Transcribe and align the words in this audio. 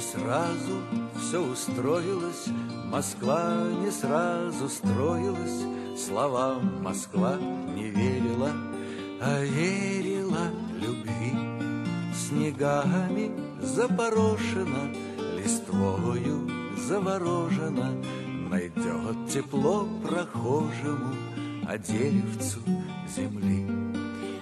Не 0.00 0.06
сразу 0.06 0.80
все 1.18 1.40
устроилось, 1.40 2.46
Москва 2.86 3.52
не 3.84 3.90
сразу 3.90 4.66
строилась, 4.70 5.66
Словам 5.94 6.82
Москва 6.82 7.36
не 7.74 7.90
верила, 7.90 8.50
А 9.20 9.42
верила 9.44 10.46
любви. 10.72 11.34
Снегами 12.14 13.30
запорошена, 13.60 14.90
Листвою 15.36 16.48
заворожена, 16.78 17.92
Найдет 18.48 19.28
тепло 19.30 19.86
прохожему, 20.02 21.14
А 21.68 21.76
деревцу 21.76 22.60
земли. 23.14 23.66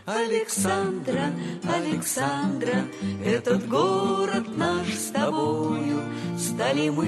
Александра, 0.06 1.32
Александра, 1.64 2.84
этот 3.24 3.68
город 3.68 4.27
Стали 6.78 6.90
мы 6.90 7.06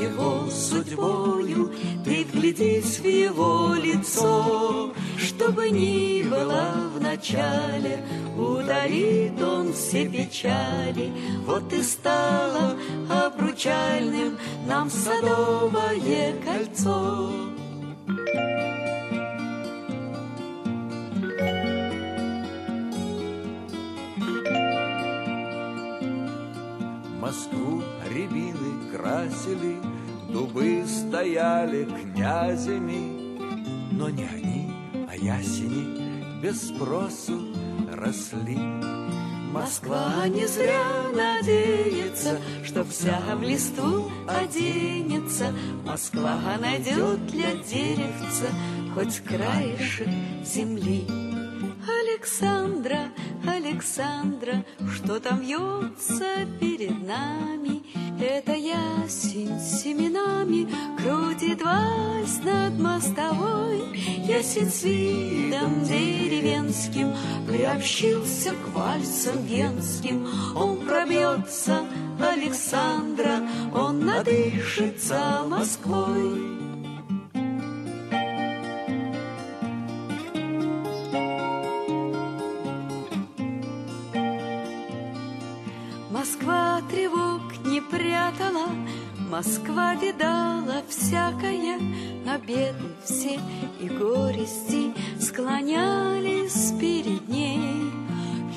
его 0.00 0.48
судьбою, 0.48 1.72
Ты 2.04 2.24
вглядись 2.24 3.00
в 3.00 3.04
его 3.04 3.74
лицо, 3.74 4.92
Чтобы 5.16 5.70
ни 5.70 6.22
было 6.22 6.88
в 6.94 7.00
начале, 7.00 8.04
Удалит 8.36 9.42
он 9.42 9.72
все 9.72 10.08
печали, 10.08 11.12
Вот 11.44 11.72
и 11.72 11.82
стало 11.82 12.76
обручальным 13.10 14.38
Нам 14.68 14.88
садовое 14.88 16.34
кольцо. 16.44 17.48
Рябины 27.28 27.57
красили, 28.98 29.76
Дубы 30.28 30.84
стояли 30.86 31.84
князями, 31.84 33.38
Но 33.92 34.10
не 34.10 34.24
они, 34.24 34.70
а 35.08 35.16
ясени 35.16 36.42
без 36.42 36.68
спросу 36.68 37.54
росли. 37.92 38.58
Москва 39.52 40.28
не 40.28 40.46
зря 40.46 40.84
надеется, 41.14 42.38
Что 42.62 42.84
вся 42.84 43.18
в 43.34 43.42
листву 43.42 44.10
оденется. 44.28 45.54
Москва 45.86 46.38
найдет 46.60 47.26
для 47.28 47.54
деревца 47.54 48.46
Хоть 48.94 49.20
краешек 49.20 50.08
земли. 50.44 51.06
Александра, 51.88 53.08
Александра, 53.46 54.64
что 54.94 55.18
там 55.18 55.40
вьется 55.40 56.46
перед 56.60 57.06
нами? 57.06 57.37
Это 58.38 58.54
ясень 58.54 59.58
с 59.58 59.82
семенами 59.82 60.68
крутит 60.96 61.60
вальс 61.60 62.38
над 62.44 62.78
мостовой. 62.78 63.82
Ясень 63.96 64.70
с 64.70 64.84
видом 64.84 65.82
деревенским 65.82 67.12
приобщился 67.48 68.50
к 68.50 68.76
вальсам 68.76 69.44
венским. 69.44 70.24
Он 70.54 70.76
пробьется, 70.86 71.80
Александра, 72.20 73.42
он 73.74 74.06
надышится 74.06 75.42
Москвой. 75.44 76.58
Москва 86.12 86.80
тревог 86.88 87.47
не 87.78 87.82
прятала, 87.82 88.68
Москва 89.30 89.94
видала 89.94 90.82
всякое, 90.88 91.78
На 92.24 92.38
беды 92.38 92.74
все 93.04 93.38
и 93.80 93.88
горести 93.88 94.92
Склонялись 95.20 96.72
перед 96.80 97.28
ней. 97.28 97.92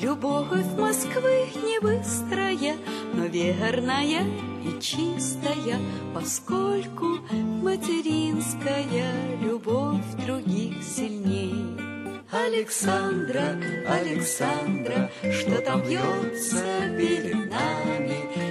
Любовь 0.02 0.66
Москвы 0.76 1.46
не 1.64 1.80
быстрая, 1.80 2.76
Но 3.14 3.26
верная 3.26 4.24
и 4.64 4.80
чистая, 4.80 5.78
Поскольку 6.14 7.18
материнская 7.62 9.12
Любовь 9.40 10.26
других 10.26 10.82
сильней. 10.82 11.92
Александра, 12.32 13.60
Александра, 13.86 15.10
что 15.30 15.60
там 15.60 15.82
бьется 15.82 16.64
перед 16.96 17.50
нами? 17.50 18.41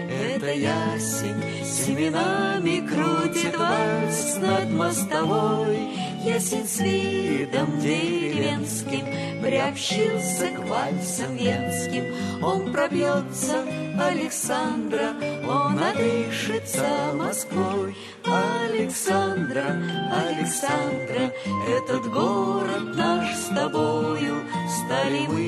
Это 0.51 0.59
ясень 0.59 1.63
семенами 1.63 2.85
крутит 2.85 3.57
вальс 3.57 4.35
над 4.37 4.69
мостовой. 4.71 5.77
Ясень 6.25 6.67
с 6.67 6.79
видом 6.79 7.79
деревенским 7.79 9.41
приобщился 9.41 10.47
к 10.49 10.59
вальсам 10.67 11.37
венским. 11.37 12.43
Он 12.43 12.69
пробьется, 12.73 13.63
Александра, 13.97 15.13
он 15.47 15.79
одышится 15.79 17.13
Москвой. 17.13 17.95
Александра, 18.25 19.81
Александра, 20.27 21.31
этот 21.77 22.11
город 22.11 22.95
наш 22.95 23.33
с 23.35 23.45
тобою, 23.55 24.43
Стали 24.67 25.27
мы 25.27 25.41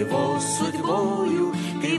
его 0.00 0.38
судьбою, 0.40 1.43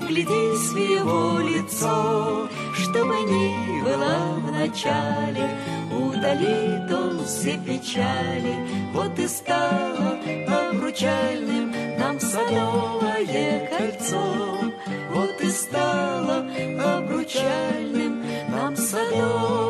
отгляди 0.05 0.55
с 0.55 0.71
его 0.73 1.39
лицо, 1.39 2.47
Чтобы 2.73 3.15
не 3.23 3.81
было 3.83 4.35
в 4.37 4.51
начале, 4.51 5.49
Удалит 5.91 6.91
он 6.91 7.25
все 7.25 7.57
печали, 7.57 8.55
Вот 8.93 9.17
и 9.17 9.27
стало 9.27 10.17
обручальным 10.47 11.73
Нам 11.97 12.19
садовое 12.19 13.69
кольцо, 13.69 14.71
Вот 15.11 15.41
и 15.41 15.49
стало 15.49 16.45
обручальным 16.97 18.23
нам 18.49 18.75
садовое 18.75 19.64